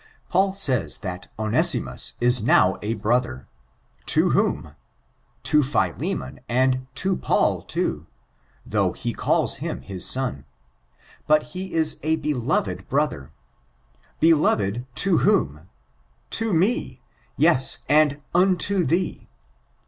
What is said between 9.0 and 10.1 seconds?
calls him his